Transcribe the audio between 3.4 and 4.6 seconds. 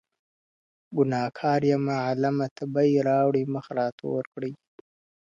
مخ را تورکړی.